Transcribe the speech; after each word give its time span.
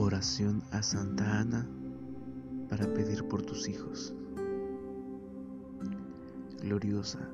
Oración 0.00 0.62
a 0.70 0.80
Santa 0.80 1.40
Ana 1.40 1.68
para 2.68 2.86
pedir 2.94 3.26
por 3.26 3.42
tus 3.42 3.68
hijos. 3.68 4.14
Gloriosa, 6.62 7.28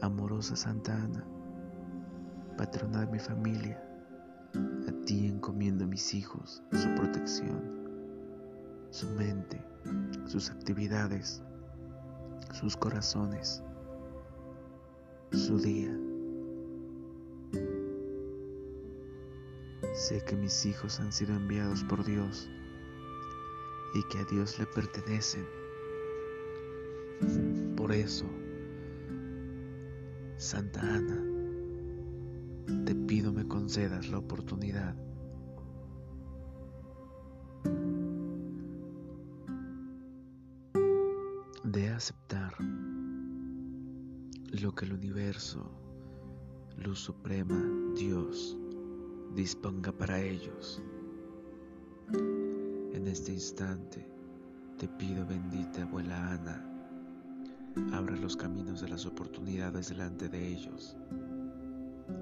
amorosa 0.00 0.54
Santa 0.54 0.94
Ana, 0.94 1.26
patrona 2.56 3.00
de 3.00 3.08
mi 3.08 3.18
familia, 3.18 3.82
a 4.86 5.04
ti 5.06 5.26
encomiendo 5.26 5.88
mis 5.88 6.14
hijos, 6.14 6.62
su 6.70 6.94
protección, 6.94 7.64
su 8.90 9.10
mente, 9.16 9.60
sus 10.24 10.50
actividades, 10.50 11.42
sus 12.52 12.76
corazones, 12.76 13.60
su 15.32 15.58
día. 15.58 16.07
Sé 19.98 20.22
que 20.24 20.36
mis 20.36 20.64
hijos 20.64 21.00
han 21.00 21.10
sido 21.10 21.34
enviados 21.34 21.82
por 21.82 22.04
Dios 22.04 22.48
y 23.94 24.02
que 24.04 24.18
a 24.18 24.24
Dios 24.26 24.56
le 24.60 24.66
pertenecen. 24.66 25.44
Por 27.76 27.90
eso, 27.90 28.24
Santa 30.36 30.82
Ana, 30.82 31.20
te 32.84 32.94
pido 32.94 33.32
me 33.32 33.44
concedas 33.48 34.08
la 34.08 34.18
oportunidad 34.18 34.94
de 41.64 41.88
aceptar 41.88 42.54
lo 44.52 44.72
que 44.76 44.84
el 44.84 44.92
universo, 44.92 45.68
luz 46.76 47.00
suprema, 47.00 47.60
Dios, 47.96 48.56
disponga 49.38 49.92
para 49.92 50.20
ellos. 50.20 50.82
En 52.12 53.06
este 53.06 53.32
instante 53.32 54.04
te 54.78 54.88
pido, 54.88 55.24
bendita 55.24 55.82
abuela 55.82 56.32
Ana, 56.32 56.60
abra 57.92 58.16
los 58.16 58.36
caminos 58.36 58.80
de 58.80 58.88
las 58.88 59.06
oportunidades 59.06 59.90
delante 59.90 60.28
de 60.28 60.44
ellos, 60.44 60.96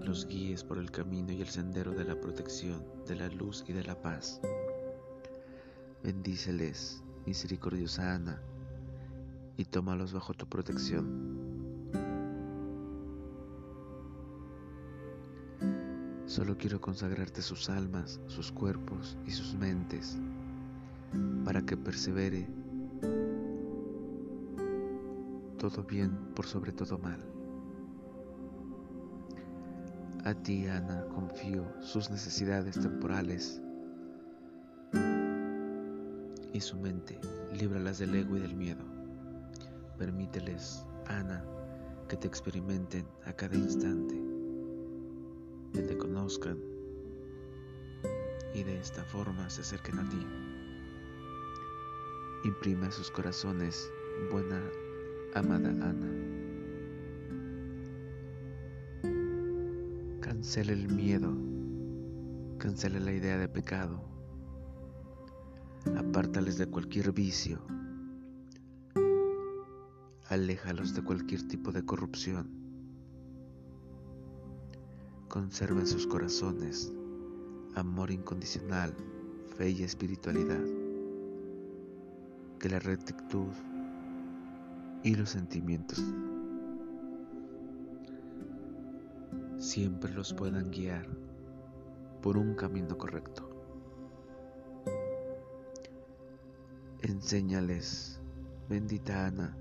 los 0.03 0.27
guíes 0.29 0.63
por 0.63 0.77
el 0.77 0.91
camino 0.91 1.33
y 1.33 1.41
el 1.41 1.49
sendero 1.49 1.93
de 1.93 2.05
la 2.05 2.21
protección, 2.21 2.85
de 3.07 3.17
la 3.17 3.29
luz 3.29 3.65
y 3.67 3.73
de 3.73 3.85
la 3.85 3.99
paz. 3.99 4.39
Bendíceles, 6.05 7.03
misericordiosa 7.25 8.13
Ana, 8.13 8.43
y 9.57 9.65
tómalos 9.65 10.13
bajo 10.13 10.35
tu 10.35 10.47
protección. 10.47 11.46
Solo 16.27 16.59
quiero 16.59 16.81
consagrarte 16.81 17.41
sus 17.41 17.71
almas, 17.71 18.21
sus 18.27 18.51
cuerpos 18.51 19.17
y 19.27 19.31
sus 19.31 19.55
mentes 19.55 20.19
para 21.45 21.63
que 21.63 21.77
persevere 21.77 22.49
todo 25.57 25.85
bien 25.85 26.11
por 26.35 26.47
sobre 26.47 26.73
todo 26.73 26.99
mal. 26.99 27.25
A 30.25 30.35
ti, 30.35 30.67
Ana, 30.67 31.07
confío 31.15 31.65
sus 31.81 32.11
necesidades 32.11 32.75
temporales 32.81 33.63
y 36.53 36.61
su 36.61 36.77
mente, 36.77 37.21
líbralas 37.57 37.99
del 37.99 38.17
ego 38.17 38.37
y 38.37 38.41
del 38.41 38.57
miedo. 38.57 38.85
Permíteles, 39.97 40.85
Ana, 41.07 41.45
que 42.09 42.17
te 42.17 42.27
experimenten 42.27 43.07
a 43.25 43.33
cada 43.33 43.55
instante 43.55 44.26
y 48.53 48.65
de 48.65 48.81
esta 48.81 49.05
forma 49.05 49.49
se 49.49 49.61
acerquen 49.61 50.01
a 50.01 50.09
ti. 50.09 50.27
Imprime 52.45 52.89
a 52.89 52.91
sus 52.91 53.13
corazones, 53.13 53.89
buena 54.33 54.61
amada 55.35 55.69
Ana. 55.69 56.13
Cancela 60.21 60.73
el 60.73 60.89
miedo, 60.89 61.33
cancela 62.59 62.99
la 62.99 63.13
idea 63.13 63.39
de 63.39 63.49
pecado, 63.49 64.03
apártales 65.97 66.59
de 66.59 66.67
cualquier 66.67 67.13
vicio, 67.13 67.61
aléjalos 70.29 70.93
de 70.93 71.05
cualquier 71.05 71.47
tipo 71.47 71.71
de 71.71 71.85
corrupción 71.85 72.66
Conserva 75.29 75.81
en 75.81 75.87
sus 75.87 76.07
corazones 76.07 76.93
amor 77.75 78.11
incondicional, 78.11 78.95
fe 79.57 79.71
y 79.71 79.83
espiritualidad. 79.83 80.65
Que 82.61 82.69
la 82.69 82.79
rectitud 82.79 83.49
y 85.03 85.15
los 85.17 85.31
sentimientos 85.31 86.03
siempre 89.59 90.13
los 90.15 90.33
puedan 90.33 90.71
guiar 90.71 91.07
por 92.23 92.39
un 92.39 92.55
camino 92.55 92.97
correcto. 92.97 93.51
Enséñales, 97.03 98.21
bendita 98.69 99.27
Ana, 99.27 99.57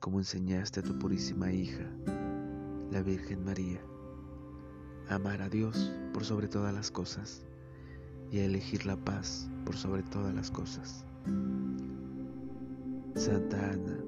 como 0.00 0.18
enseñaste 0.18 0.80
a 0.80 0.82
tu 0.82 0.98
purísima 0.98 1.52
hija, 1.52 1.84
la 2.90 3.02
Virgen 3.02 3.44
María 3.44 3.80
amar 5.08 5.42
a 5.42 5.48
Dios 5.48 5.92
por 6.12 6.24
sobre 6.24 6.48
todas 6.48 6.74
las 6.74 6.90
cosas 6.90 7.44
y 8.30 8.38
a 8.38 8.44
elegir 8.44 8.86
la 8.86 8.96
paz 8.96 9.48
por 9.64 9.76
sobre 9.76 10.02
todas 10.02 10.34
las 10.34 10.50
cosas. 10.50 11.04
Santa 13.14 13.70
Ana, 13.70 13.98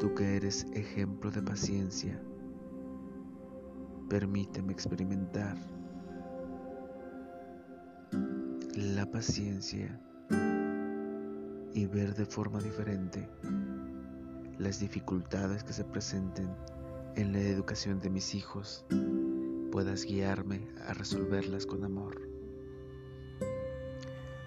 tú 0.00 0.14
que 0.14 0.36
eres 0.36 0.66
ejemplo 0.72 1.30
de 1.30 1.42
paciencia, 1.42 2.20
permíteme 4.08 4.72
experimentar 4.72 5.56
la 8.74 9.06
paciencia 9.10 10.00
y 11.74 11.86
ver 11.86 12.14
de 12.14 12.26
forma 12.26 12.60
diferente 12.60 13.28
las 14.58 14.80
dificultades 14.80 15.64
que 15.64 15.72
se 15.72 15.84
presenten 15.84 16.48
en 17.16 17.32
la 17.32 17.40
educación 17.40 18.00
de 18.00 18.10
mis 18.10 18.34
hijos 18.34 18.84
puedas 19.70 20.04
guiarme 20.04 20.66
a 20.86 20.94
resolverlas 20.94 21.64
con 21.64 21.84
amor. 21.84 22.20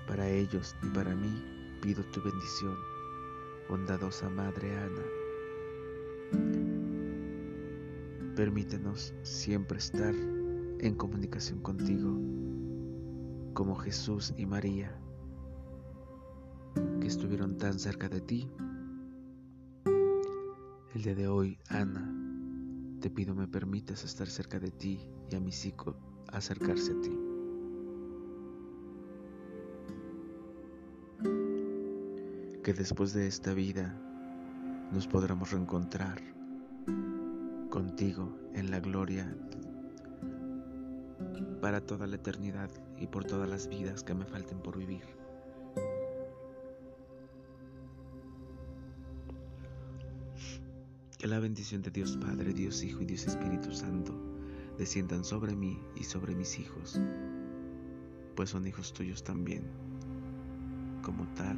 Para 0.08 0.30
ellos 0.30 0.76
y 0.84 0.88
para 0.88 1.16
mí 1.16 1.32
pido 1.82 2.04
tu 2.12 2.22
bendición, 2.22 2.76
bondadosa 3.70 4.30
Madre 4.30 4.78
Ana. 4.78 5.02
Permítenos 8.36 9.14
siempre 9.22 9.78
estar 9.78 10.14
en 10.14 10.96
comunicación 10.96 11.62
contigo, 11.62 12.20
como 13.54 13.76
Jesús 13.76 14.34
y 14.38 14.46
María, 14.46 15.00
que 17.00 17.08
estuvieron 17.08 17.58
tan 17.58 17.80
cerca 17.80 18.10
de 18.10 18.22
ti. 18.22 18.50
El 20.96 21.02
día 21.04 21.16
de 21.16 21.28
hoy, 21.28 21.58
Ana, 21.70 22.23
te 23.04 23.10
pido 23.10 23.36
me 23.36 23.50
permitas 23.50 24.06
estar 24.06 24.30
cerca 24.30 24.60
de 24.60 24.72
ti 24.72 24.98
y 25.30 25.36
a 25.36 25.40
mi 25.42 25.52
psico 25.52 25.98
acercarse 26.32 26.94
a 26.94 27.02
ti. 27.02 27.20
Que 32.64 32.72
después 32.72 33.12
de 33.12 33.28
esta 33.28 33.54
vida 33.54 33.94
nos 34.94 35.06
podremos 35.06 35.52
reencontrar 35.52 36.22
contigo 37.70 38.40
en 38.54 38.72
la 38.72 38.80
gloria 38.80 39.36
para 41.60 41.82
toda 41.82 42.08
la 42.08 42.16
eternidad 42.16 42.70
y 42.98 43.08
por 43.08 43.26
todas 43.26 43.50
las 43.50 43.68
vidas 43.68 44.02
que 44.02 44.14
me 44.14 44.26
falten 44.26 44.62
por 44.62 44.78
vivir. 44.78 45.23
Que 51.24 51.30
la 51.30 51.40
bendición 51.40 51.82
de 51.82 51.90
Dios 51.90 52.18
Padre, 52.18 52.52
Dios 52.52 52.84
Hijo 52.84 53.02
y 53.02 53.06
Dios 53.06 53.26
Espíritu 53.28 53.72
Santo 53.72 54.14
desciendan 54.78 55.24
sobre 55.24 55.56
mí 55.56 55.80
y 55.96 56.04
sobre 56.04 56.36
mis 56.36 56.60
hijos, 56.60 57.00
pues 58.36 58.50
son 58.50 58.68
hijos 58.68 58.92
tuyos 58.92 59.24
también. 59.24 59.64
Como 61.02 61.26
tal, 61.30 61.58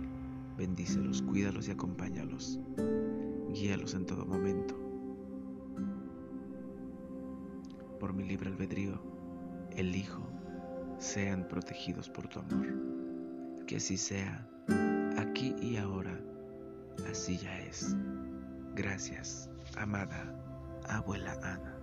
bendícelos, 0.55 1.23
cuídalos 1.23 1.67
y 1.67 1.71
acompáñalos. 1.71 2.59
Guíalos 3.49 3.95
en 3.95 4.05
todo 4.05 4.23
momento. 4.23 4.75
Por 7.99 8.13
mi 8.13 8.23
libre 8.23 8.51
albedrío, 8.51 9.01
elijo, 9.75 10.29
sean 10.99 11.47
protegidos 11.47 12.07
por 12.07 12.27
tu 12.27 12.37
amor. 12.37 12.67
Que 13.65 13.77
así 13.77 13.97
sea, 13.97 14.47
aquí 15.17 15.55
y 15.59 15.77
ahora, 15.77 16.21
así 17.09 17.39
ya 17.39 17.59
es. 17.61 17.95
Gracias 18.75 19.49
amada 19.77 20.21
abuela 20.89 21.33
Ana. 21.43 21.74